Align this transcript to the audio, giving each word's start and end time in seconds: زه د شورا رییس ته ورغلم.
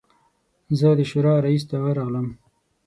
زه 0.79 0.89
د 0.99 1.01
شورا 1.09 1.35
رییس 1.45 1.63
ته 1.69 1.77
ورغلم. 1.83 2.27